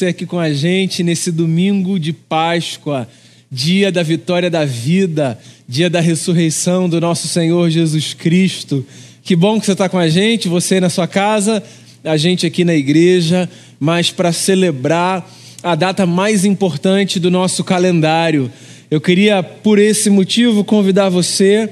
[0.00, 3.06] você aqui com a gente nesse domingo de Páscoa,
[3.52, 5.38] dia da vitória da vida,
[5.68, 8.82] dia da ressurreição do nosso Senhor Jesus Cristo.
[9.22, 11.62] Que bom que você está com a gente, você na sua casa,
[12.02, 13.46] a gente aqui na igreja,
[13.78, 15.30] mas para celebrar
[15.62, 18.50] a data mais importante do nosso calendário.
[18.90, 21.68] Eu queria, por esse motivo, convidar você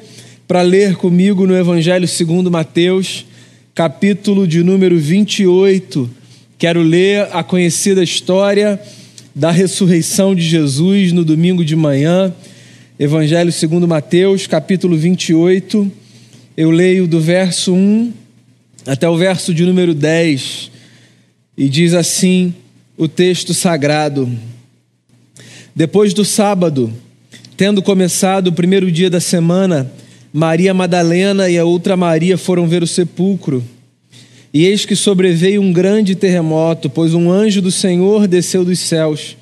[0.47, 3.25] para ler comigo no Evangelho segundo Mateus,
[3.75, 6.18] capítulo de número 28
[6.59, 8.83] Quero ler a conhecida história
[9.33, 12.35] da ressurreição de Jesus no domingo de manhã,
[12.99, 15.89] Evangelho segundo Mateus, capítulo 28.
[16.57, 18.13] Eu leio do verso 1
[18.85, 20.73] até o verso de número 10.
[21.57, 22.53] E diz assim
[22.97, 24.29] o texto sagrado:
[25.77, 26.93] Depois do sábado,
[27.57, 29.93] tendo começado o primeiro dia da semana,
[30.33, 33.63] Maria Madalena e a outra Maria foram ver o sepulcro.
[34.59, 39.37] E eis que sobreveio um grande terremoto, pois um anjo do Senhor desceu dos céus.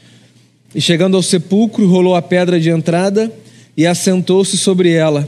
[0.75, 3.33] E chegando ao sepulcro, rolou a pedra de entrada
[3.75, 5.27] e assentou-se sobre ela.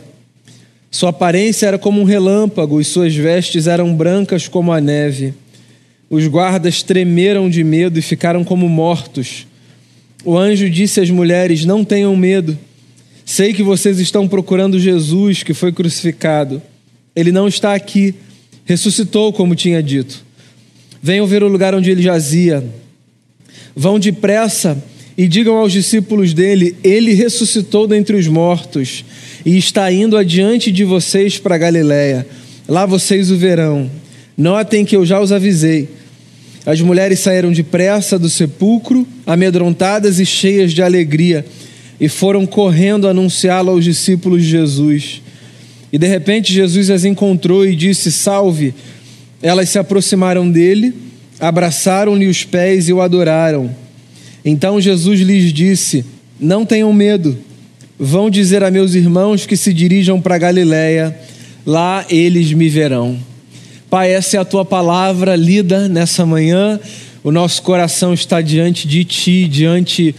[0.90, 5.32] Sua aparência era como um relâmpago e suas vestes eram brancas como a neve.
[6.10, 9.46] Os guardas tremeram de medo e ficaram como mortos.
[10.22, 12.58] O anjo disse às mulheres: Não tenham medo.
[13.24, 16.60] Sei que vocês estão procurando Jesus que foi crucificado.
[17.16, 18.14] Ele não está aqui
[18.69, 20.22] ressuscitou, como tinha dito.
[21.02, 22.62] Venham ver o lugar onde ele jazia.
[23.75, 24.77] Vão depressa
[25.16, 29.06] e digam aos discípulos dele: Ele ressuscitou dentre os mortos
[29.47, 32.27] e está indo adiante de vocês para Galiléia.
[32.69, 33.91] Lá vocês o verão.
[34.36, 35.88] Notem que eu já os avisei.
[36.66, 41.47] As mulheres saíram depressa do sepulcro, amedrontadas e cheias de alegria,
[41.98, 45.22] e foram correndo anunciá-lo aos discípulos de Jesus.
[45.92, 48.75] E de repente Jesus as encontrou e disse: Salve.
[49.41, 50.92] Elas se aproximaram dele,
[51.39, 53.70] abraçaram-lhe os pés e o adoraram.
[54.44, 56.05] Então Jesus lhes disse:
[56.39, 57.39] Não tenham medo.
[57.98, 61.16] Vão dizer a meus irmãos que se dirijam para Galiléia,
[61.66, 63.19] lá eles me verão.
[63.91, 66.78] Pai, essa é a tua palavra lida nessa manhã.
[67.25, 70.15] O nosso coração está diante de ti, diante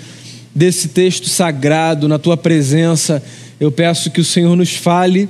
[0.53, 3.23] desse texto sagrado, na tua presença.
[3.59, 5.29] Eu peço que o Senhor nos fale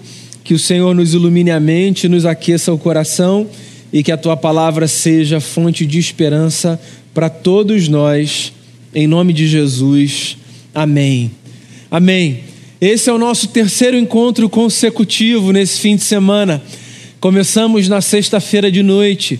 [0.50, 3.48] que o Senhor nos ilumine a mente, nos aqueça o coração
[3.94, 6.82] e que a tua palavra seja fonte de esperança
[7.14, 8.52] para todos nós,
[8.92, 10.38] em nome de Jesus.
[10.74, 11.30] Amém.
[11.92, 12.40] Amém.
[12.82, 16.60] Esse é o nosso terceiro encontro consecutivo nesse fim de semana.
[17.20, 19.40] Começamos na sexta-feira de noite,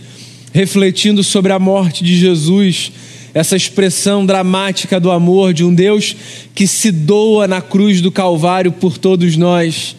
[0.54, 2.92] refletindo sobre a morte de Jesus,
[3.34, 6.16] essa expressão dramática do amor de um Deus
[6.54, 9.98] que se doa na cruz do Calvário por todos nós.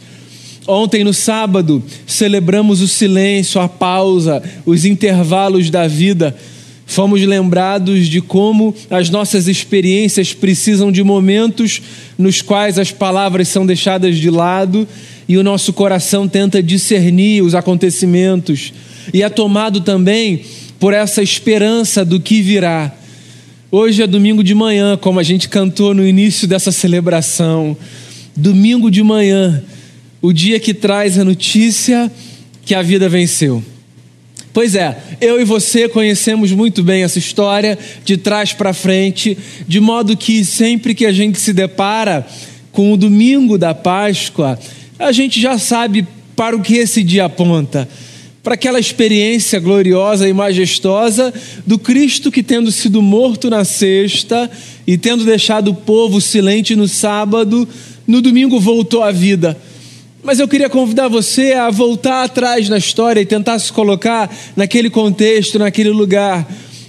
[0.71, 6.37] Ontem, no sábado, celebramos o silêncio, a pausa, os intervalos da vida.
[6.87, 11.83] Fomos lembrados de como as nossas experiências precisam de momentos
[12.17, 14.87] nos quais as palavras são deixadas de lado
[15.29, 18.73] e o nosso coração tenta discernir os acontecimentos.
[19.13, 20.43] E é tomado também
[20.79, 22.95] por essa esperança do que virá.
[23.73, 27.77] Hoje é domingo de manhã, como a gente cantou no início dessa celebração.
[28.37, 29.61] Domingo de manhã
[30.23, 32.11] o dia que traz a notícia
[32.65, 33.63] que a vida venceu.
[34.53, 39.79] Pois é, eu e você conhecemos muito bem essa história de trás para frente, de
[39.79, 42.27] modo que sempre que a gente se depara
[42.73, 44.59] com o domingo da Páscoa,
[44.99, 47.89] a gente já sabe para o que esse dia aponta.
[48.43, 51.33] Para aquela experiência gloriosa e majestosa
[51.67, 54.51] do Cristo que, tendo sido morto na sexta
[54.87, 57.69] e tendo deixado o povo silente no sábado,
[58.07, 59.57] no domingo voltou à vida
[60.23, 64.91] mas eu queria convidar você a voltar atrás na história e tentar se colocar naquele
[64.91, 66.47] contexto, naquele lugar.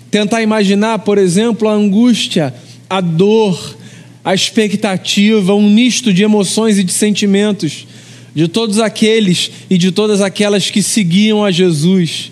[0.10, 2.54] Tentar imaginar, por exemplo, a angústia,
[2.90, 3.78] a dor,
[4.24, 7.88] a expectativa, um misto de emoções e de sentimentos
[8.34, 12.32] de todos aqueles e de todas aquelas que seguiam a Jesus.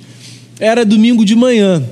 [0.60, 1.84] Era domingo de manhã.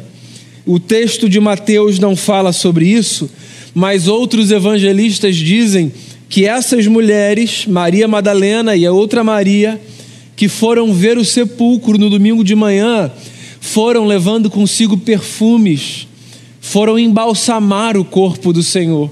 [0.66, 3.30] O texto de Mateus não fala sobre isso,
[3.74, 5.92] mas outros evangelistas dizem
[6.30, 9.80] que essas mulheres, Maria Madalena e a outra Maria,
[10.36, 13.12] que foram ver o sepulcro no domingo de manhã,
[13.60, 16.08] foram levando consigo perfumes,
[16.60, 19.12] foram embalsamar o corpo do Senhor.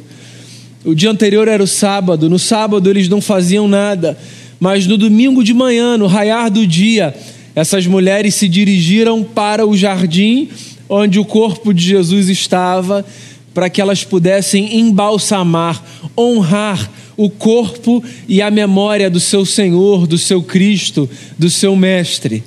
[0.84, 4.18] O dia anterior era o sábado, no sábado eles não faziam nada,
[4.60, 7.16] mas no domingo de manhã, no raiar do dia,
[7.56, 10.50] essas mulheres se dirigiram para o jardim
[10.88, 13.06] onde o corpo de Jesus estava,
[13.56, 15.82] para que elas pudessem embalsamar,
[16.16, 21.10] honrar o corpo e a memória do seu Senhor, do seu Cristo,
[21.40, 22.44] do seu Mestre.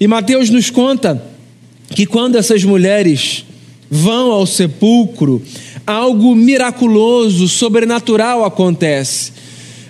[0.00, 1.24] E Mateus nos conta
[1.90, 3.44] que quando essas mulheres
[3.88, 5.40] vão ao sepulcro,
[5.86, 9.32] algo miraculoso, sobrenatural acontece.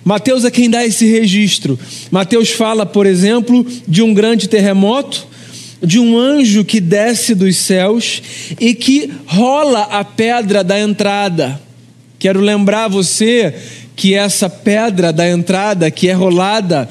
[0.05, 1.79] Mateus é quem dá esse registro.
[2.11, 5.27] Mateus fala, por exemplo, de um grande terremoto,
[5.83, 8.23] de um anjo que desce dos céus
[8.61, 11.61] e que rola a pedra da entrada.
[12.19, 13.55] Quero lembrar você
[13.95, 16.89] que essa pedra da entrada que é rolada,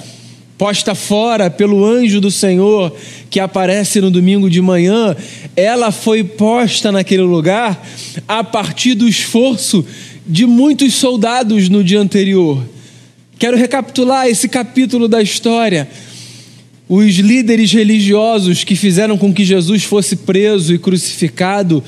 [0.57, 2.95] posta fora pelo anjo do Senhor
[3.29, 5.15] que aparece no domingo de manhã,
[5.55, 7.85] ela foi posta naquele lugar
[8.27, 9.85] a partir do esforço
[10.25, 12.63] de muitos soldados no dia anterior.
[13.37, 15.87] Quero recapitular esse capítulo da história.
[16.89, 21.83] Os líderes religiosos que fizeram com que Jesus fosse preso e crucificado,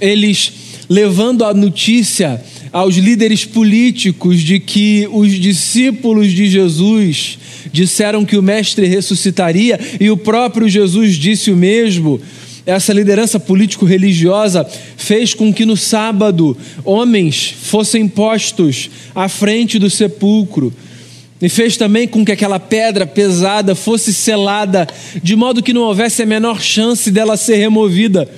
[0.00, 0.52] eles
[0.88, 2.40] levando a notícia
[2.72, 7.38] aos líderes políticos de que os discípulos de Jesus
[7.72, 12.20] disseram que o Mestre ressuscitaria e o próprio Jesus disse o mesmo.
[12.64, 14.64] Essa liderança político-religiosa
[14.96, 20.72] fez com que no sábado homens fossem postos à frente do sepulcro
[21.40, 24.86] e fez também com que aquela pedra pesada fosse selada,
[25.22, 28.28] de modo que não houvesse a menor chance dela ser removida.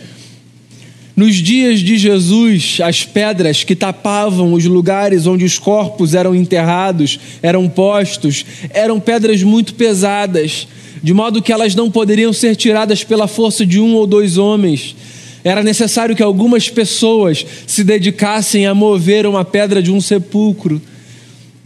[1.19, 7.19] Nos dias de Jesus, as pedras que tapavam os lugares onde os corpos eram enterrados,
[7.43, 10.69] eram postos, eram pedras muito pesadas,
[11.03, 14.95] de modo que elas não poderiam ser tiradas pela força de um ou dois homens.
[15.43, 20.81] Era necessário que algumas pessoas se dedicassem a mover uma pedra de um sepulcro.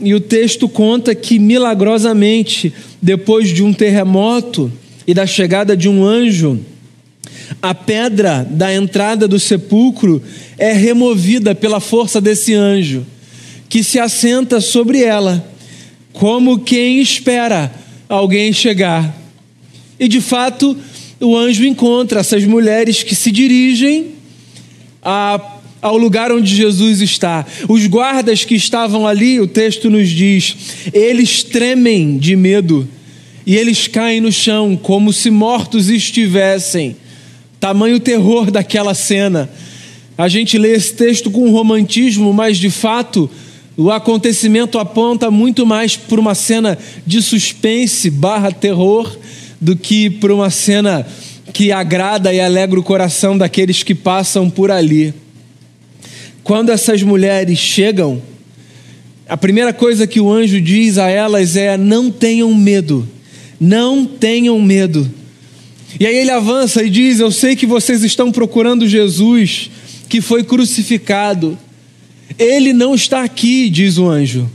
[0.03, 4.71] E o texto conta que milagrosamente, depois de um terremoto
[5.07, 6.59] e da chegada de um anjo,
[7.61, 10.21] a pedra da entrada do sepulcro
[10.59, 13.07] é removida pela força desse anjo,
[13.69, 15.49] que se assenta sobre ela,
[16.13, 17.73] como quem espera
[18.09, 19.17] alguém chegar.
[20.01, 20.77] E de fato,
[21.21, 24.15] o anjo encontra essas mulheres que se dirigem
[25.03, 25.52] a,
[25.83, 27.45] ao lugar onde Jesus está.
[27.69, 30.57] Os guardas que estavam ali, o texto nos diz,
[30.95, 32.89] eles tremem de medo
[33.45, 36.97] e eles caem no chão como se mortos estivessem.
[37.59, 39.51] Tamanho terror daquela cena.
[40.17, 43.29] A gente lê esse texto com romantismo, mas de fato
[43.77, 49.17] o acontecimento aponta muito mais para uma cena de suspense barra terror
[49.61, 51.07] do que para uma cena
[51.53, 55.13] que agrada e alegra o coração daqueles que passam por ali.
[56.45, 58.21] Quando essas mulheres chegam,
[59.29, 63.09] a primeira coisa que o anjo diz a elas é: não tenham medo,
[63.61, 65.09] não tenham medo.
[66.01, 69.71] E aí ele avança e diz: Eu sei que vocês estão procurando Jesus,
[70.09, 71.57] que foi crucificado.
[72.39, 74.51] Ele não está aqui, diz o anjo.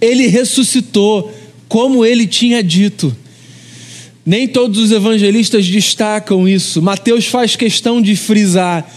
[0.00, 1.32] Ele ressuscitou,
[1.68, 3.14] como ele tinha dito.
[4.24, 6.80] Nem todos os evangelistas destacam isso.
[6.80, 8.88] Mateus faz questão de frisar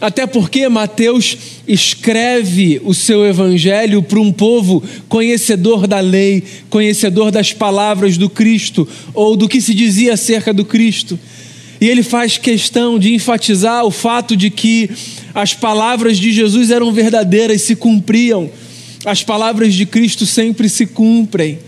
[0.00, 7.52] até porque Mateus escreve o seu evangelho para um povo conhecedor da lei, conhecedor das
[7.52, 11.18] palavras do Cristo ou do que se dizia acerca do Cristo.
[11.80, 14.90] E ele faz questão de enfatizar o fato de que
[15.34, 18.50] as palavras de Jesus eram verdadeiras, se cumpriam.
[19.04, 21.58] As palavras de Cristo sempre se cumprem.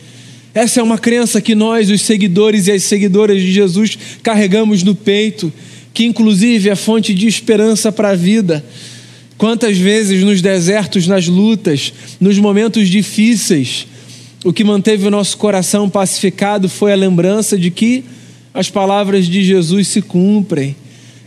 [0.54, 4.94] Essa é uma crença que nós, os seguidores e as seguidoras de Jesus, carregamos no
[4.94, 5.52] peito
[5.98, 8.64] que inclusive é fonte de esperança para a vida.
[9.36, 13.84] Quantas vezes nos desertos, nas lutas, nos momentos difíceis,
[14.44, 18.04] o que manteve o nosso coração pacificado foi a lembrança de que
[18.54, 20.76] as palavras de Jesus se cumprem.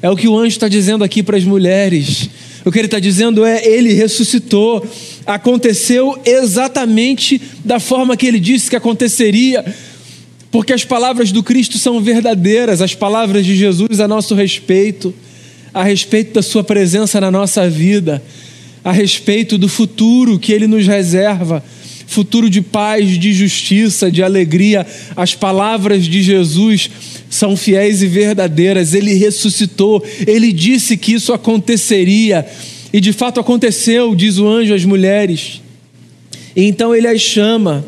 [0.01, 2.29] É o que o anjo está dizendo aqui para as mulheres.
[2.63, 4.87] O que ele está dizendo é: ele ressuscitou,
[5.25, 9.65] aconteceu exatamente da forma que ele disse que aconteceria
[10.51, 15.13] porque as palavras do Cristo são verdadeiras, as palavras de Jesus a nosso respeito,
[15.73, 18.21] a respeito da Sua presença na nossa vida,
[18.83, 21.63] a respeito do futuro que Ele nos reserva
[22.11, 24.85] futuro de paz, de justiça, de alegria.
[25.15, 26.89] As palavras de Jesus
[27.29, 28.93] são fiéis e verdadeiras.
[28.93, 32.45] Ele ressuscitou, ele disse que isso aconteceria,
[32.91, 35.61] e de fato aconteceu, diz o anjo às mulheres.
[36.53, 37.85] Então ele as chama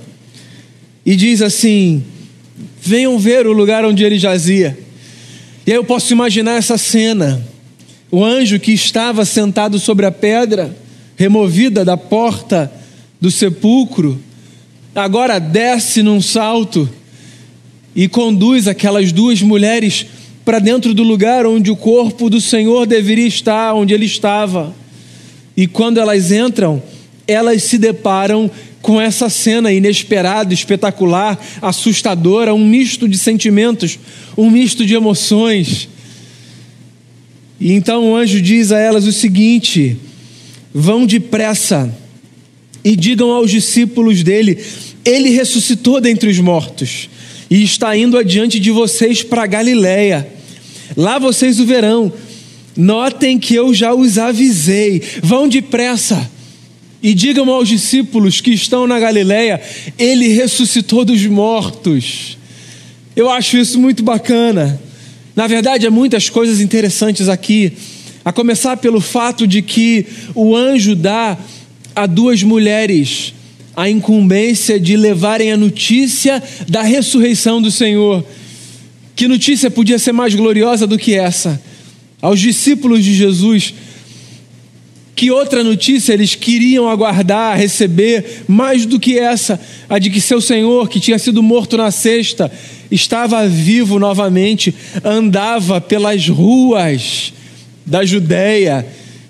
[1.06, 2.02] e diz assim:
[2.82, 4.78] venham ver o lugar onde ele jazia.
[5.66, 7.46] E aí eu posso imaginar essa cena:
[8.12, 10.76] o anjo que estava sentado sobre a pedra,
[11.16, 12.72] removida da porta
[13.20, 14.20] do sepulcro,
[14.94, 16.90] agora desce num salto
[17.96, 20.06] e conduz aquelas duas mulheres
[20.44, 24.76] para dentro do lugar onde o corpo do Senhor deveria estar, onde ele estava.
[25.56, 26.82] E quando elas entram,
[27.28, 28.50] elas se deparam
[28.82, 33.98] com essa cena inesperada, espetacular, assustadora, um misto de sentimentos,
[34.38, 35.88] um misto de emoções.
[37.60, 39.98] E então o anjo diz a elas o seguinte:
[40.74, 41.94] vão depressa
[42.84, 44.62] e digam aos discípulos dele:
[45.06, 47.10] ele ressuscitou dentre os mortos
[47.50, 50.28] e está indo adiante de vocês para Galiléia.
[50.98, 52.12] Lá vocês o verão.
[52.76, 55.02] Notem que eu já os avisei.
[55.22, 56.30] Vão depressa
[57.04, 59.62] e digam aos discípulos que estão na Galiléia:
[60.00, 62.38] ele ressuscitou dos mortos.
[63.16, 64.82] Eu acho isso muito bacana.
[65.36, 67.74] Na verdade, há muitas coisas interessantes aqui.
[68.26, 71.38] A começar pelo fato de que o anjo dá
[71.94, 73.34] a duas mulheres
[73.76, 78.24] a incumbência de levarem a notícia da ressurreição do Senhor.
[79.16, 81.62] Que notícia podia ser mais gloriosa do que essa?
[82.22, 83.74] Aos discípulos de Jesus,
[85.24, 90.42] que outra notícia eles queriam aguardar, receber, mais do que essa, a de que seu
[90.42, 92.52] Senhor, que tinha sido morto na sexta,
[92.92, 97.32] estava vivo novamente, andava pelas ruas
[97.86, 98.86] da Judéia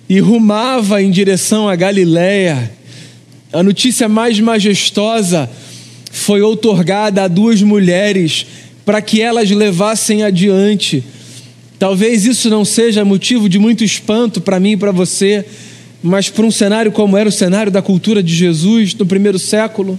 [0.09, 2.71] e rumava em direção a Galiléia.
[3.51, 5.47] A notícia mais majestosa
[6.11, 8.47] foi outorgada a duas mulheres
[8.83, 11.03] para que elas levassem adiante.
[11.77, 15.45] Talvez isso não seja motivo de muito espanto para mim e para você,
[16.03, 19.97] mas para um cenário como era o cenário da cultura de Jesus no primeiro século,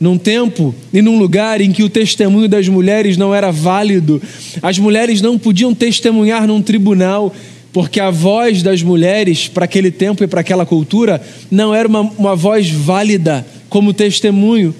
[0.00, 4.22] num tempo e num lugar em que o testemunho das mulheres não era válido,
[4.62, 7.34] as mulheres não podiam testemunhar num tribunal,
[7.72, 11.20] porque a voz das mulheres para aquele tempo e para aquela cultura
[11.50, 14.74] não era uma, uma voz válida como testemunho.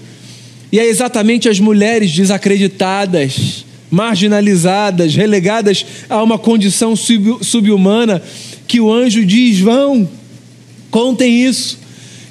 [0.72, 8.22] E é exatamente as mulheres desacreditadas, marginalizadas, relegadas a uma condição sub, subhumana
[8.66, 10.08] que o anjo diz: vão,
[10.90, 11.78] contem isso.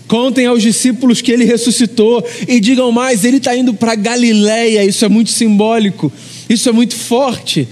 [0.07, 4.85] Contem aos discípulos que ele ressuscitou e digam mais, ele está indo para Galiléia.
[4.85, 6.11] Isso é muito simbólico,
[6.49, 7.67] isso é muito forte.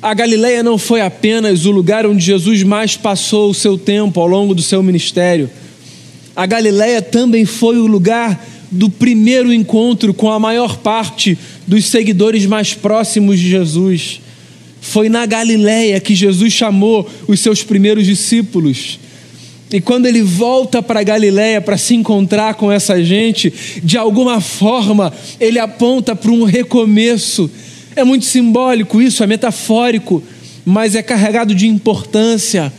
[0.00, 4.28] A Galileia não foi apenas o lugar onde Jesus mais passou o seu tempo ao
[4.28, 5.50] longo do seu ministério.
[6.36, 11.36] A Galileia também foi o lugar do primeiro encontro com a maior parte
[11.66, 14.20] dos seguidores mais próximos de Jesus.
[14.80, 19.00] Foi na Galileia que Jesus chamou os seus primeiros discípulos.
[19.70, 25.12] E quando ele volta para Galiléia para se encontrar com essa gente, de alguma forma
[25.38, 27.50] ele aponta para um recomeço
[27.98, 30.22] é muito simbólico isso, é metafórico,
[30.64, 32.72] mas é carregado de importância.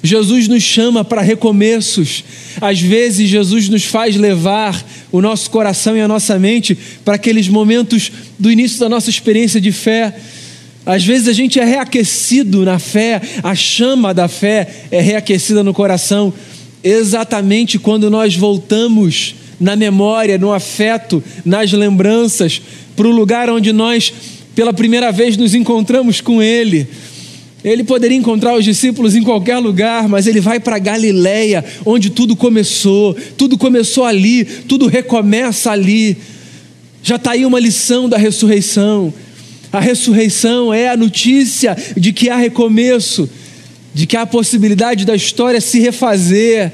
[0.00, 2.22] Jesus nos chama para recomeços.
[2.60, 7.48] Às vezes, Jesus nos faz levar o nosso coração e a nossa mente para aqueles
[7.48, 10.14] momentos do início da nossa experiência de fé.
[10.86, 15.72] Às vezes a gente é reaquecido na fé, a chama da fé é reaquecida no
[15.72, 16.32] coração,
[16.82, 22.60] exatamente quando nós voltamos na memória, no afeto, nas lembranças,
[22.94, 24.12] para o lugar onde nós
[24.54, 26.86] pela primeira vez nos encontramos com Ele.
[27.64, 32.36] Ele poderia encontrar os discípulos em qualquer lugar, mas ele vai para Galiléia, onde tudo
[32.36, 33.16] começou.
[33.38, 36.14] Tudo começou ali, tudo recomeça ali.
[37.02, 39.14] Já está aí uma lição da ressurreição.
[39.74, 43.28] A ressurreição é a notícia de que há recomeço,
[43.92, 46.70] de que há a possibilidade da história se refazer.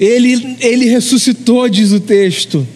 [0.00, 2.66] Ele, ele ressuscitou, diz o texto.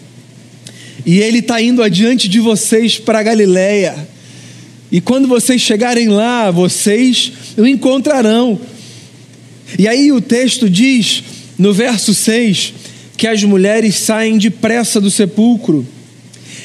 [1.05, 3.97] E ele está indo adiante de vocês para Galiléia.
[4.89, 8.61] E quando vocês chegarem lá, vocês o encontrarão.
[9.77, 11.21] E aí o texto diz,
[11.57, 12.73] no verso 6,
[13.17, 15.85] que as mulheres saem depressa do sepulcro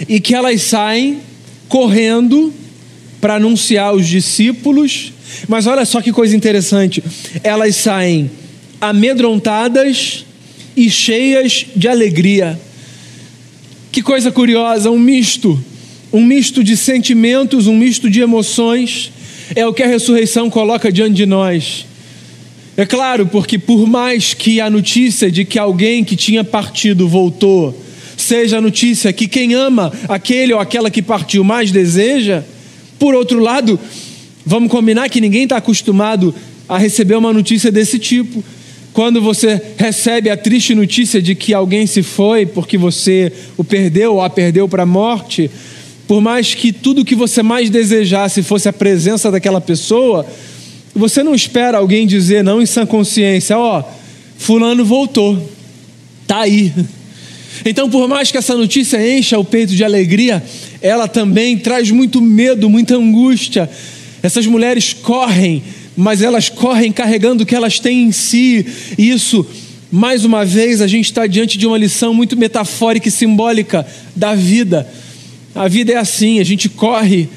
[0.08, 1.25] e que elas saem
[1.68, 2.52] correndo
[3.20, 5.12] para anunciar aos discípulos.
[5.48, 7.02] Mas olha só que coisa interessante:
[7.42, 8.30] elas saem
[8.80, 10.24] amedrontadas
[10.76, 12.58] e cheias de alegria.
[13.90, 15.58] Que coisa curiosa, um misto,
[16.12, 19.10] um misto de sentimentos, um misto de emoções,
[19.54, 21.86] é o que a ressurreição coloca diante de nós.
[22.76, 27.74] É claro, porque por mais que a notícia de que alguém que tinha partido voltou,
[28.16, 32.42] seja a notícia que quem ama aquele ou aquela que partiu mais deseja,
[32.98, 33.78] por outro lado,
[34.44, 36.34] vamos combinar que ninguém está acostumado
[36.68, 38.42] a receber uma notícia desse tipo.
[38.92, 44.14] Quando você recebe a triste notícia de que alguém se foi porque você o perdeu
[44.14, 45.50] ou a perdeu para a morte,
[46.08, 50.24] por mais que tudo que você mais desejasse fosse a presença daquela pessoa,
[50.94, 53.84] você não espera alguém dizer, não em sã consciência, ó, oh,
[54.38, 55.38] fulano voltou,
[56.26, 56.72] tá aí.
[57.64, 60.42] Então, por mais que essa notícia encha o peito de alegria,
[60.80, 63.68] ela também traz muito medo, muita angústia.
[64.22, 65.62] Essas mulheres correm
[65.96, 68.66] mas elas correm carregando o que elas têm em si.
[68.98, 69.46] E isso,
[69.90, 74.34] mais uma vez, a gente está diante de uma lição muito metafórica e simbólica da
[74.34, 74.86] vida.
[75.54, 77.28] A vida é assim, a gente corre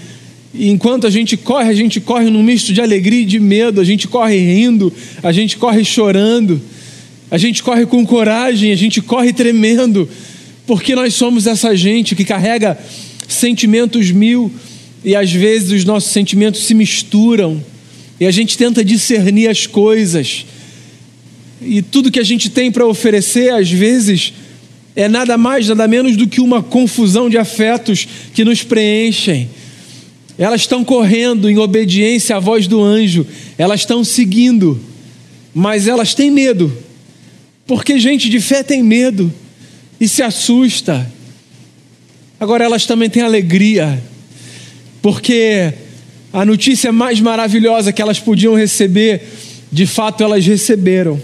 [0.53, 3.79] E enquanto a gente corre, a gente corre num misto de alegria e de medo,
[3.79, 4.91] a gente corre rindo,
[5.23, 6.59] a gente corre chorando,
[7.31, 10.09] a gente corre com coragem, a gente corre tremendo,
[10.65, 12.77] porque nós somos essa gente que carrega
[13.27, 14.51] sentimentos mil
[15.03, 17.63] e às vezes os nossos sentimentos se misturam
[18.19, 20.45] e a gente tenta discernir as coisas.
[21.61, 24.33] E tudo que a gente tem para oferecer, às vezes,
[24.95, 29.49] é nada mais, nada menos do que uma confusão de afetos que nos preenchem.
[30.37, 33.25] Elas estão correndo em obediência à voz do anjo,
[33.57, 34.79] elas estão seguindo,
[35.53, 36.71] mas elas têm medo,
[37.69, 39.31] porque gente de fé tem medo
[40.01, 41.07] e se assusta.
[42.39, 44.01] Agora elas também têm alegria,
[45.03, 45.71] porque
[46.33, 49.21] a notícia mais maravilhosa que elas podiam receber,
[49.71, 51.21] de fato elas receberam.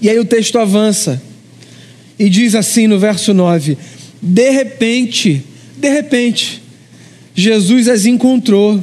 [0.00, 1.22] E aí o texto avança
[2.18, 3.76] e diz assim no verso 9:
[4.22, 5.42] De repente,
[5.76, 6.62] de repente,
[7.34, 8.82] Jesus as encontrou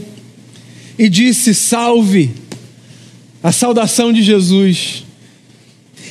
[0.96, 2.30] e disse: Salve,
[3.42, 5.05] a saudação de Jesus.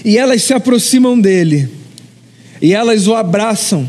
[0.04, 1.68] E elas se aproximam dele,
[2.60, 3.88] e elas o abraçam,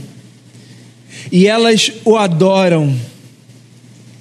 [1.31, 2.95] e elas o adoram.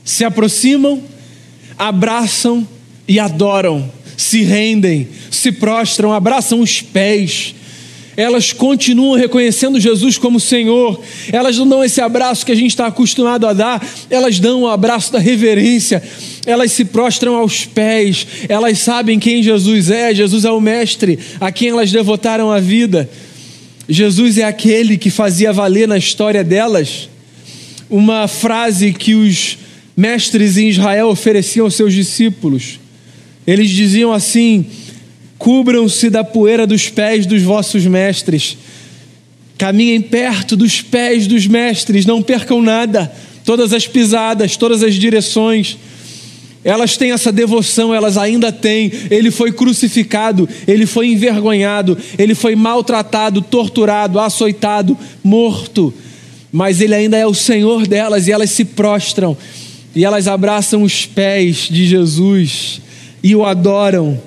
[0.04, 1.02] Se aproximam,
[1.78, 2.66] abraçam
[3.06, 7.54] e adoram, se rendem, se prostram, abraçam os pés,
[8.16, 11.00] elas continuam reconhecendo Jesus como Senhor,
[11.32, 14.68] elas não dão esse abraço que a gente está acostumado a dar, elas dão o
[14.68, 16.02] abraço da reverência,
[16.46, 21.50] elas se prostram aos pés, elas sabem quem Jesus é, Jesus é o Mestre a
[21.50, 23.08] quem elas devotaram a vida.
[23.88, 27.08] Jesus é aquele que fazia valer na história delas
[27.90, 29.58] uma frase que os
[29.96, 32.80] mestres em Israel ofereciam aos seus discípulos.
[33.46, 34.66] Eles diziam assim:
[35.44, 38.56] Cubram-se da poeira dos pés dos vossos mestres.
[39.58, 43.12] Caminhem perto dos pés dos mestres, não percam nada.
[43.44, 45.76] Todas as pisadas, todas as direções.
[46.64, 48.90] Elas têm essa devoção, elas ainda têm.
[49.10, 55.92] Ele foi crucificado, ele foi envergonhado, ele foi maltratado, torturado, açoitado, morto.
[56.50, 59.36] Mas ele ainda é o Senhor delas e elas se prostram
[59.94, 62.80] e elas abraçam os pés de Jesus
[63.22, 64.18] e o adoram.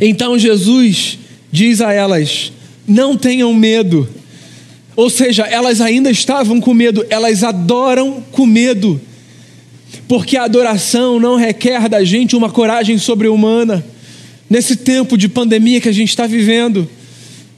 [0.00, 1.18] Então Jesus
[1.50, 2.52] diz a elas:
[2.86, 4.08] não tenham medo.
[4.94, 9.00] Ou seja, elas ainda estavam com medo, elas adoram com medo,
[10.06, 13.84] porque a adoração não requer da gente uma coragem sobre-humana.
[14.50, 16.86] Nesse tempo de pandemia que a gente está vivendo,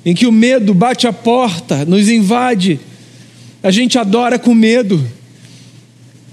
[0.07, 2.79] em que o medo bate a porta, nos invade,
[3.61, 5.05] a gente adora com medo.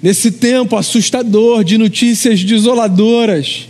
[0.03, 3.67] Nesse tempo assustador de notícias desoladoras,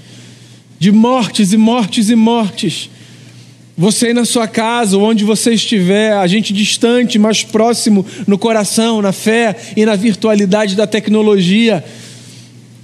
[0.81, 2.89] de mortes e mortes e mortes.
[3.77, 8.99] Você aí na sua casa, onde você estiver, a gente distante, mas próximo no coração,
[8.99, 11.85] na fé e na virtualidade da tecnologia.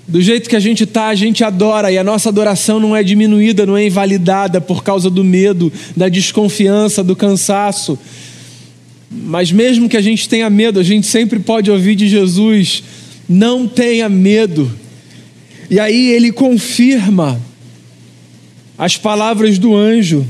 [0.07, 3.01] Do jeito que a gente está, a gente adora e a nossa adoração não é
[3.01, 7.97] diminuída, não é invalidada por causa do medo, da desconfiança, do cansaço.
[9.09, 12.83] Mas mesmo que a gente tenha medo, a gente sempre pode ouvir de Jesus:
[13.27, 14.71] não tenha medo.
[15.67, 17.41] E aí ele confirma
[18.77, 20.25] as palavras do anjo.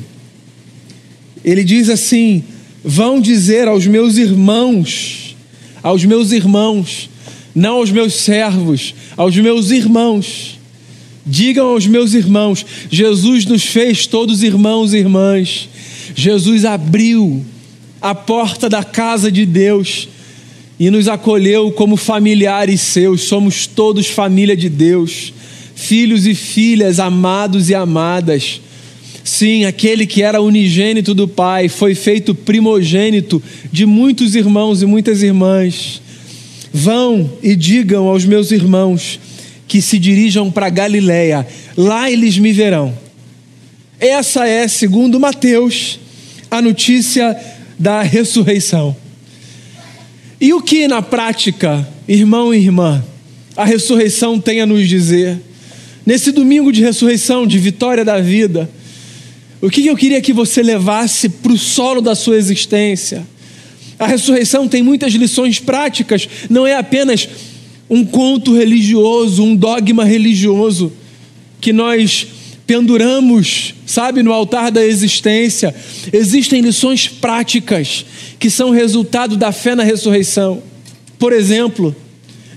[1.43, 2.43] Ele diz assim:
[2.83, 5.35] Vão dizer aos meus irmãos,
[5.83, 7.09] aos meus irmãos,
[7.53, 10.57] não aos meus servos, aos meus irmãos.
[11.25, 15.67] Digam aos meus irmãos: Jesus nos fez todos irmãos e irmãs.
[16.15, 17.45] Jesus abriu
[18.01, 20.07] a porta da casa de Deus
[20.79, 23.23] e nos acolheu como familiares seus.
[23.23, 25.33] Somos todos família de Deus
[25.77, 28.59] filhos e filhas amados e amadas.
[29.23, 35.21] Sim, aquele que era unigênito do Pai foi feito primogênito de muitos irmãos e muitas
[35.21, 36.01] irmãs.
[36.73, 39.19] Vão e digam aos meus irmãos
[39.67, 42.97] que se dirijam para Galiléia, lá eles me verão.
[43.99, 45.99] Essa é, segundo Mateus,
[46.49, 47.37] a notícia
[47.77, 48.95] da ressurreição.
[50.41, 53.03] E o que na prática, irmão e irmã,
[53.55, 55.39] a ressurreição tem a nos dizer?
[56.07, 58.69] Nesse domingo de ressurreição, de vitória da vida,
[59.59, 63.27] o que eu queria que você levasse para o solo da sua existência?
[63.99, 67.27] A ressurreição tem muitas lições práticas, não é apenas
[67.89, 70.93] um conto religioso, um dogma religioso
[71.59, 72.25] que nós
[72.65, 75.75] penduramos, sabe, no altar da existência.
[76.13, 78.05] Existem lições práticas
[78.39, 80.63] que são resultado da fé na ressurreição.
[81.19, 81.93] Por exemplo,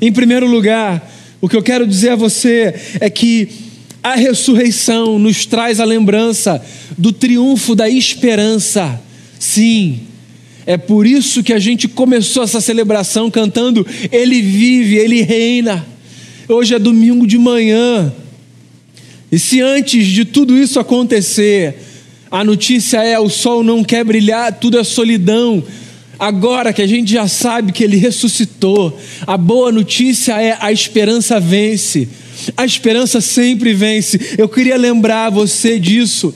[0.01, 1.05] em primeiro lugar,
[1.41, 3.49] o que eu quero dizer a você é que
[4.03, 6.63] a ressurreição nos traz a lembrança
[6.97, 9.01] do triunfo da esperança.
[9.39, 10.01] Sim,
[10.67, 15.87] é por isso que a gente começou essa celebração cantando: Ele vive, Ele reina.
[16.49, 18.13] Hoje é domingo de manhã.
[19.33, 21.77] E se antes de tudo isso acontecer,
[22.31, 25.63] a notícia é o sol não quer brilhar, tudo é solidão.
[26.21, 28.95] Agora que a gente já sabe que ele ressuscitou,
[29.27, 32.07] a boa notícia é a esperança vence.
[32.55, 34.37] A esperança sempre vence.
[34.37, 36.35] Eu queria lembrar você disso.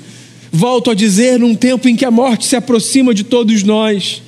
[0.51, 4.23] Volto a dizer, num tempo em que a morte se aproxima de todos nós,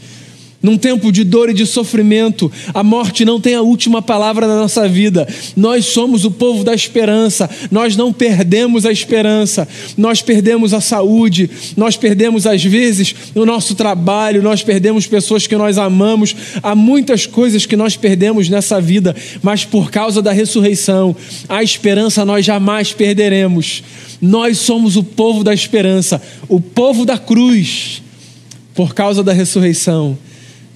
[0.66, 4.56] num tempo de dor e de sofrimento, a morte não tem a última palavra na
[4.56, 5.24] nossa vida.
[5.56, 7.48] Nós somos o povo da esperança.
[7.70, 9.68] Nós não perdemos a esperança.
[9.96, 11.48] Nós perdemos a saúde.
[11.76, 14.42] Nós perdemos, às vezes, o nosso trabalho.
[14.42, 16.34] Nós perdemos pessoas que nós amamos.
[16.60, 21.14] Há muitas coisas que nós perdemos nessa vida, mas por causa da ressurreição,
[21.48, 23.84] a esperança nós jamais perderemos.
[24.20, 28.02] Nós somos o povo da esperança, o povo da cruz,
[28.74, 30.18] por causa da ressurreição.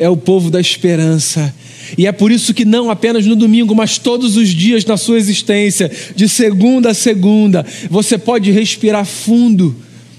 [0.01, 1.55] É o povo da esperança.
[1.97, 5.17] E é por isso que não apenas no domingo, mas todos os dias na sua
[5.17, 9.77] existência, de segunda a segunda, você pode respirar fundo,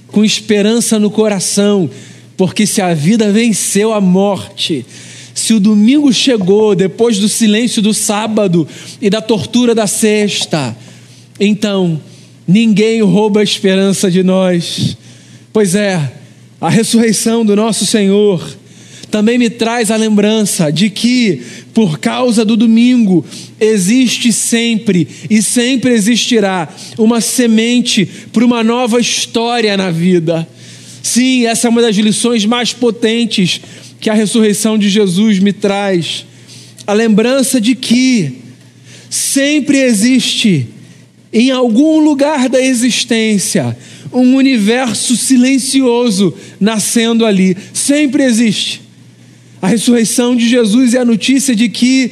[0.08, 1.90] com esperança no coração,
[2.38, 4.86] porque se a vida venceu a morte,
[5.34, 8.68] se o domingo chegou depois do silêncio do sábado
[9.02, 10.78] e da tortura da sexta,
[11.40, 12.00] então
[12.52, 14.98] Ninguém rouba a esperança de nós.
[15.54, 16.12] Pois é,
[16.60, 18.46] a ressurreição do nosso Senhor
[19.12, 21.42] também me traz a lembrança de que,
[21.74, 23.26] por causa do domingo,
[23.60, 30.48] existe sempre e sempre existirá uma semente para uma nova história na vida.
[31.04, 33.60] Sim, essa é uma das lições mais potentes
[34.00, 36.26] que a ressurreição de Jesus me traz.
[36.88, 38.38] A lembrança de que
[39.10, 40.70] sempre existe
[41.34, 43.78] em algum lugar da existência,
[44.12, 47.58] um universo silencioso nascendo ali.
[47.74, 48.91] Sempre existe.
[49.62, 52.12] A ressurreição de Jesus é a notícia de que,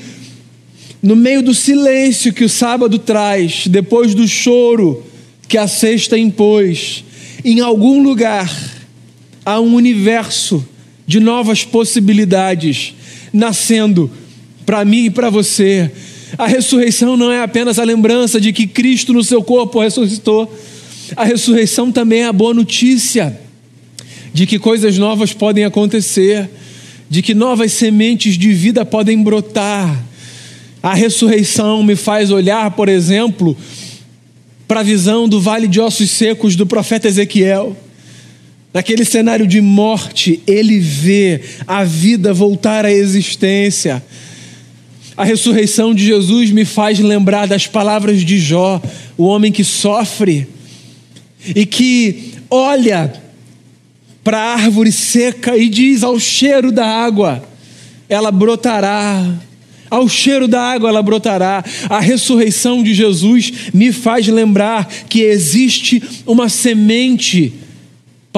[1.01, 5.03] no meio do silêncio que o sábado traz, depois do choro
[5.47, 7.03] que a sexta impôs,
[7.43, 8.49] em algum lugar
[9.43, 10.63] há um universo
[11.07, 12.93] de novas possibilidades
[13.33, 14.11] nascendo
[14.65, 15.91] para mim e para você
[16.37, 20.53] a ressurreição não é apenas a lembrança de que Cristo no seu corpo ressuscitou.
[21.15, 23.39] A ressurreição também é a boa notícia
[24.31, 26.47] de que coisas novas podem acontecer,
[27.09, 30.05] de que novas sementes de vida podem brotar.
[30.81, 33.57] A ressurreição me faz olhar, por exemplo,
[34.67, 37.75] para a visão do vale de ossos secos do profeta Ezequiel.
[38.71, 44.03] Naquele cenário de morte, ele vê a vida voltar à existência.
[45.17, 48.79] A ressurreição de Jesus me faz lembrar das palavras de Jó,
[49.17, 50.47] o homem que sofre
[51.55, 53.11] e que olha
[54.23, 57.43] para a árvore seca e diz ao cheiro da água,
[58.07, 59.25] ela brotará.
[59.89, 61.63] Ao cheiro da água ela brotará.
[61.89, 67.53] A ressurreição de Jesus me faz lembrar que existe uma semente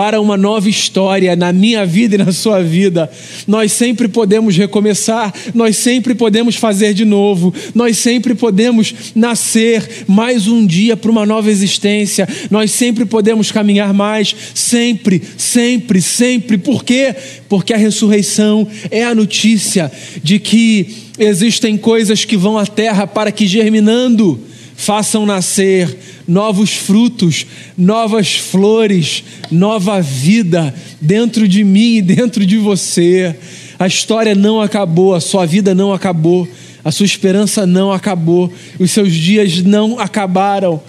[0.02, 3.08] para uma nova história na minha vida e na sua vida.
[3.48, 10.48] Nós sempre podemos recomeçar, nós sempre podemos fazer de novo, nós sempre podemos nascer mais
[10.48, 16.58] um dia para uma nova existência, nós sempre podemos caminhar mais, sempre, sempre, sempre.
[16.58, 17.16] Por quê?
[17.48, 19.92] Porque a ressurreição é a notícia
[20.24, 24.50] de que existem coisas que vão à terra para que germinando
[24.82, 25.96] façam nascer
[26.28, 27.46] novos frutos,
[27.78, 33.36] novas flores, nova vida dentro de mim e dentro de você.
[33.78, 36.48] A história não acabou, a sua vida não acabou,
[36.84, 40.82] a sua esperança não acabou, os seus dias não acabaram.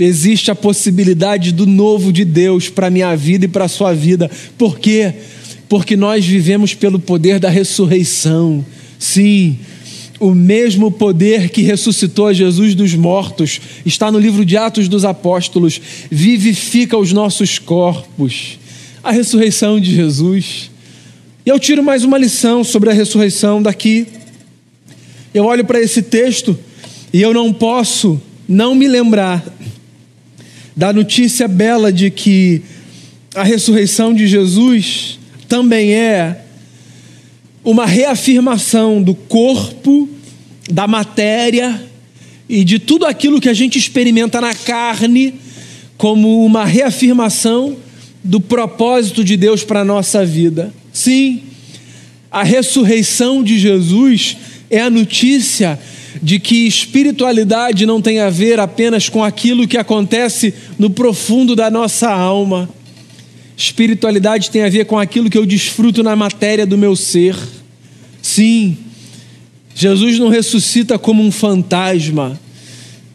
[0.00, 3.94] Existe a possibilidade do novo de Deus para a minha vida e para a sua
[3.94, 4.28] vida.
[4.56, 5.14] Por quê?
[5.68, 8.66] Porque nós vivemos pelo poder da ressurreição.
[8.98, 9.60] Sim,
[10.20, 15.80] o mesmo poder que ressuscitou Jesus dos mortos está no livro de Atos dos Apóstolos,
[16.10, 18.58] vivifica os nossos corpos.
[19.02, 20.70] A ressurreição de Jesus.
[21.46, 24.06] E eu tiro mais uma lição sobre a ressurreição daqui.
[25.32, 26.58] Eu olho para esse texto
[27.12, 29.44] e eu não posso não me lembrar
[30.76, 32.62] da notícia bela de que
[33.34, 36.44] a ressurreição de Jesus também é
[37.70, 40.08] uma reafirmação do corpo,
[40.70, 41.78] da matéria
[42.48, 45.34] e de tudo aquilo que a gente experimenta na carne
[45.98, 47.76] como uma reafirmação
[48.24, 50.72] do propósito de Deus para a nossa vida.
[50.90, 51.42] Sim,
[52.30, 54.38] a ressurreição de Jesus
[54.70, 55.78] é a notícia
[56.22, 61.70] de que espiritualidade não tem a ver apenas com aquilo que acontece no profundo da
[61.70, 62.66] nossa alma.
[63.58, 67.36] Espiritualidade tem a ver com aquilo que eu desfruto na matéria do meu ser.
[68.22, 68.78] Sim,
[69.74, 72.38] Jesus não ressuscita como um fantasma.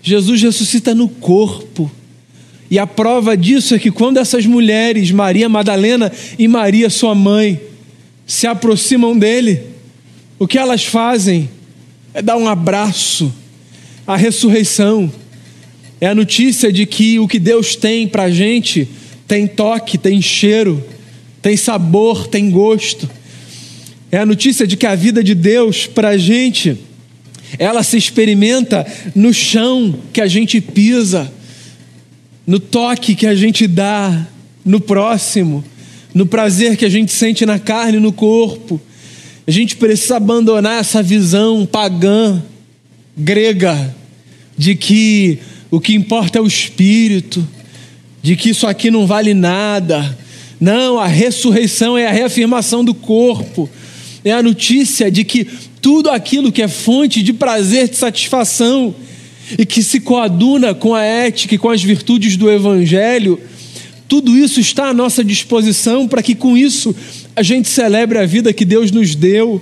[0.01, 1.89] Jesus ressuscita no corpo.
[2.69, 7.62] E a prova disso é que quando essas mulheres, Maria Madalena e Maria, sua mãe,
[8.27, 9.63] se aproximam dele,
[10.38, 11.49] o que elas fazem
[12.13, 13.34] é dar um abraço
[14.06, 15.10] à ressurreição.
[16.01, 18.89] É a notícia de que o que Deus tem para a gente
[19.28, 20.84] tem toque, tem cheiro,
[21.42, 23.10] tem sabor, tem gosto.
[24.12, 26.78] É a notícia de que a vida de Deus para a gente,
[27.58, 31.32] ela se experimenta no chão que a gente pisa,
[32.46, 34.28] no toque que a gente dá
[34.64, 35.64] no próximo,
[36.14, 38.80] no prazer que a gente sente na carne e no corpo.
[39.48, 42.42] A gente precisa abandonar essa visão pagã,
[43.18, 43.96] grega,
[44.58, 45.40] de que
[45.72, 47.46] o que importa é o espírito,
[48.24, 50.18] de que isso aqui não vale nada.
[50.60, 53.70] Não, a ressurreição é a reafirmação do corpo,
[54.24, 55.46] é a notícia de que
[55.82, 58.96] tudo aquilo que é fonte de prazer, de satisfação,
[59.58, 63.40] e que se coaduna com a ética e com as virtudes do Evangelho,
[64.08, 66.96] tudo isso está à nossa disposição para que com isso
[67.36, 69.62] a gente celebre a vida que Deus nos deu.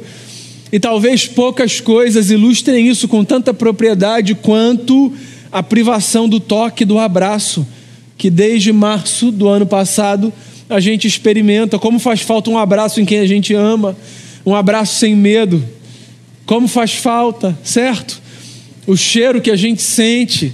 [0.72, 5.12] E talvez poucas coisas ilustrem isso com tanta propriedade quanto
[5.52, 7.68] a privação do toque, do abraço,
[8.22, 10.32] que desde março do ano passado
[10.70, 11.80] a gente experimenta.
[11.80, 13.98] Como faz falta um abraço em quem a gente ama,
[14.46, 15.68] um abraço sem medo.
[16.46, 18.22] Como faz falta, certo?
[18.86, 20.54] O cheiro que a gente sente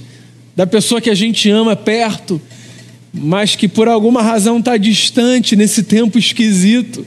[0.56, 2.40] da pessoa que a gente ama perto
[3.14, 7.06] mas que por alguma razão está distante nesse tempo esquisito.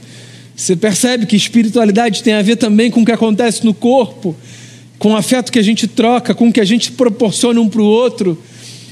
[0.55, 4.35] Você percebe que espiritualidade tem a ver também com o que acontece no corpo,
[4.99, 7.81] com o afeto que a gente troca, com o que a gente proporciona um para
[7.81, 8.37] o outro.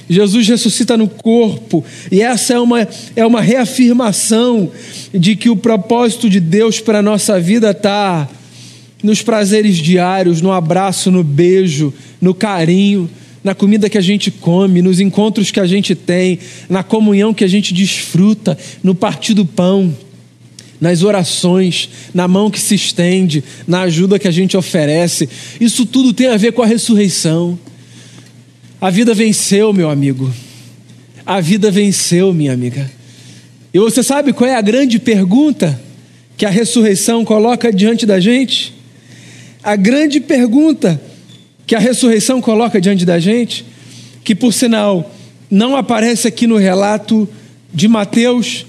[0.10, 4.72] Jesus ressuscita no corpo, e essa é uma, é uma reafirmação
[5.14, 8.28] de que o propósito de Deus para a nossa vida está
[9.04, 13.10] nos prazeres diários, no abraço, no beijo, no carinho
[13.44, 17.44] na comida que a gente come, nos encontros que a gente tem, na comunhão que
[17.44, 19.96] a gente desfruta, no partir do pão,
[20.80, 25.28] nas orações, na mão que se estende, na ajuda que a gente oferece.
[25.60, 27.58] Isso tudo tem a ver com a ressurreição.
[28.82, 30.32] A vida venceu, meu amigo.
[31.26, 32.90] A vida venceu, minha amiga.
[33.74, 35.80] E você sabe qual é a grande pergunta
[36.38, 38.74] que a ressurreição coloca diante da gente?
[39.62, 41.00] A grande pergunta
[41.68, 43.66] que a ressurreição coloca diante da gente,
[44.24, 45.14] que por sinal
[45.52, 47.28] não aparece aqui no relato
[47.74, 48.66] de Mateus,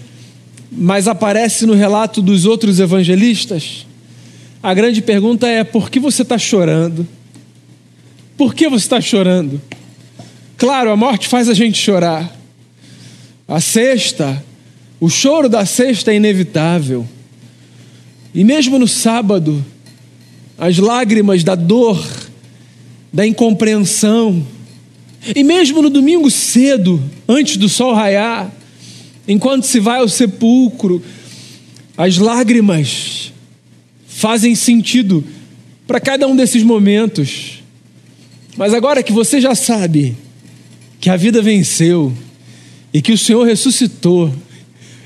[0.73, 3.87] mas aparece no relato dos outros evangelistas.
[4.61, 7.07] A grande pergunta é: por que você está chorando?
[8.37, 9.61] Por que você está chorando?
[10.61, 12.39] Claro, a morte faz a gente chorar.
[13.49, 14.45] A sexta,
[15.01, 17.09] o choro da sexta é inevitável.
[18.35, 19.65] E mesmo no sábado,
[20.59, 22.07] as lágrimas da dor
[23.11, 24.47] da incompreensão.
[25.35, 28.53] E mesmo no domingo cedo, antes do sol raiar,
[29.27, 31.03] enquanto se vai ao sepulcro,
[31.97, 33.33] as lágrimas
[34.07, 35.25] fazem sentido
[35.87, 37.63] para cada um desses momentos.
[38.59, 40.15] Mas agora que você já sabe
[41.01, 42.13] que a vida venceu
[42.93, 44.33] e que o Senhor ressuscitou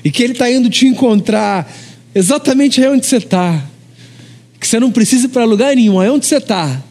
[0.03, 1.71] e que Ele está indo te encontrar
[2.13, 3.63] exatamente aí onde você está,
[4.59, 6.83] que você não precisa ir para lugar nenhum, aí onde você está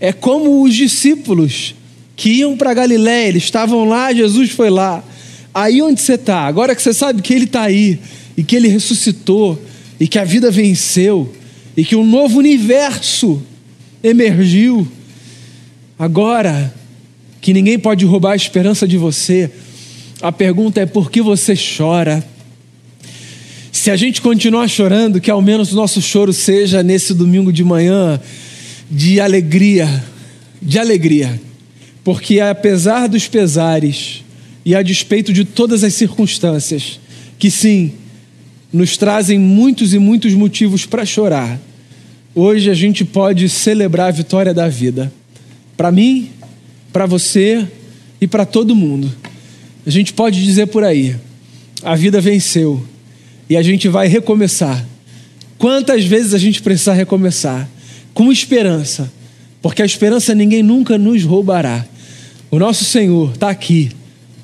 [0.00, 1.74] é como os discípulos
[2.16, 5.02] que iam para Galiléia, eles estavam lá, Jesus foi lá.
[5.52, 7.98] Aí onde você está, agora que você sabe que Ele está aí,
[8.36, 9.60] e que Ele ressuscitou,
[9.98, 11.32] e que a vida venceu,
[11.76, 13.42] e que um novo universo
[14.02, 14.86] emergiu,
[15.98, 16.74] agora
[17.44, 19.50] que ninguém pode roubar a esperança de você,
[20.22, 22.26] a pergunta é por que você chora?
[23.70, 27.62] Se a gente continuar chorando, que ao menos o nosso choro seja nesse domingo de
[27.62, 28.18] manhã
[28.90, 30.02] de alegria,
[30.62, 31.38] de alegria,
[32.02, 34.24] porque apesar dos pesares
[34.64, 36.98] e a despeito de todas as circunstâncias,
[37.38, 37.92] que sim,
[38.72, 41.60] nos trazem muitos e muitos motivos para chorar,
[42.34, 45.12] hoje a gente pode celebrar a vitória da vida.
[45.76, 46.30] Para mim,
[46.94, 47.68] para você
[48.18, 49.12] e para todo mundo.
[49.84, 51.14] A gente pode dizer por aí:
[51.82, 52.82] a vida venceu
[53.50, 54.82] e a gente vai recomeçar.
[55.58, 57.68] Quantas vezes a gente precisa recomeçar?
[58.14, 59.12] com esperança,
[59.60, 61.84] porque a esperança ninguém nunca nos roubará.
[62.50, 63.90] O nosso Senhor está aqui,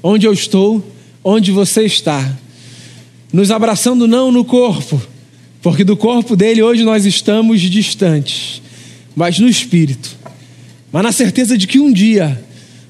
[0.02, 0.84] onde eu estou,
[1.22, 2.36] onde você está,
[3.32, 5.00] nos abraçando não no corpo,
[5.62, 8.60] porque do corpo dele hoje nós estamos distantes,
[9.14, 10.09] mas no espírito,
[10.92, 12.42] mas na certeza de que um dia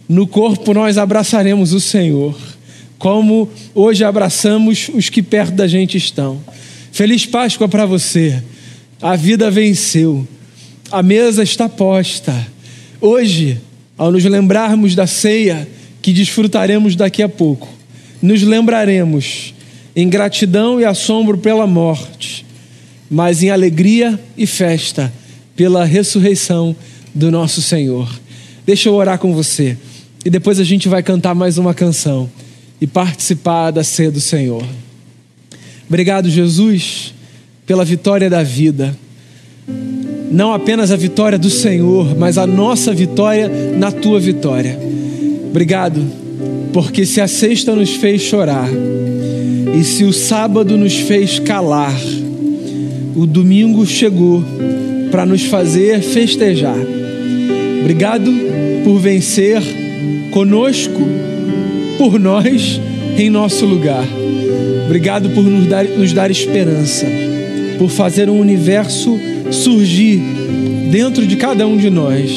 [0.08, 2.36] no corpo nós abraçaremos o Senhor,
[2.98, 6.40] como hoje abraçamos os que perto da gente estão.
[6.92, 8.42] Feliz Páscoa para você.
[9.00, 10.26] A vida venceu.
[10.90, 12.34] A mesa está posta.
[13.00, 13.58] Hoje,
[13.96, 15.68] ao nos lembrarmos da ceia
[16.02, 17.68] que desfrutaremos daqui a pouco,
[18.20, 19.54] nos lembraremos
[19.94, 22.44] em gratidão e assombro pela morte,
[23.10, 25.12] mas em alegria e festa
[25.56, 26.74] pela ressurreição
[27.14, 28.08] do nosso Senhor.
[28.66, 29.76] Deixa eu orar com você
[30.24, 32.30] e depois a gente vai cantar mais uma canção
[32.80, 34.62] e participar da ceia do Senhor.
[35.88, 37.14] Obrigado, Jesus,
[37.66, 38.96] pela vitória da vida.
[40.30, 44.78] Não apenas a vitória do Senhor, mas a nossa vitória na tua vitória.
[45.48, 46.00] Obrigado,
[46.72, 48.68] porque se a sexta nos fez chorar,
[49.78, 51.98] e se o sábado nos fez calar,
[53.16, 54.44] o domingo chegou
[55.10, 56.99] para nos fazer festejar.
[57.80, 58.30] Obrigado
[58.84, 59.60] por vencer
[60.30, 61.00] conosco,
[61.98, 62.80] por nós,
[63.16, 64.06] em nosso lugar.
[64.86, 67.06] Obrigado por nos dar, nos dar esperança,
[67.78, 69.18] por fazer um universo
[69.50, 70.20] surgir
[70.90, 72.30] dentro de cada um de nós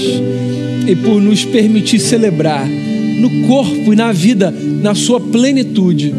[0.88, 6.14] e por nos permitir celebrar no corpo e na vida, na sua plenitude,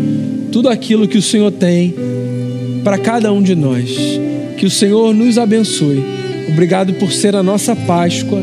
[0.50, 1.94] tudo aquilo que o Senhor tem
[2.82, 3.90] para cada um de nós.
[4.56, 6.02] Que o Senhor nos abençoe.
[6.48, 8.42] Obrigado por ser a nossa Páscoa.